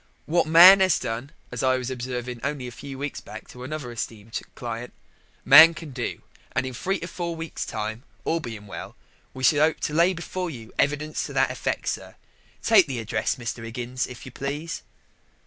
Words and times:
What 0.25 0.47
man 0.47 0.81
'as 0.81 0.97
done, 0.97 1.29
as 1.51 1.61
I 1.61 1.77
was 1.77 1.91
observing 1.91 2.39
only 2.43 2.65
a 2.65 2.71
few 2.71 2.97
weeks 2.97 3.21
back 3.21 3.47
to 3.49 3.63
another 3.63 3.91
esteemed 3.91 4.41
client, 4.55 4.93
man 5.45 5.75
can 5.75 5.91
do, 5.91 6.23
and 6.53 6.65
in 6.65 6.73
three 6.73 6.97
to 7.01 7.07
four 7.07 7.35
weeks' 7.35 7.67
time, 7.67 8.01
all 8.25 8.39
being 8.39 8.65
well, 8.65 8.95
we 9.35 9.43
shall 9.43 9.59
'ope 9.59 9.79
to 9.81 9.93
lay 9.93 10.13
before 10.15 10.49
you 10.49 10.73
evidence 10.79 11.23
to 11.27 11.33
that 11.33 11.51
effect, 11.51 11.85
sir. 11.87 12.15
Take 12.63 12.87
the 12.87 12.97
address, 12.97 13.35
Mr. 13.35 13.63
'Iggins, 13.63 14.07
if 14.07 14.25
you 14.25 14.31
please." 14.31 14.81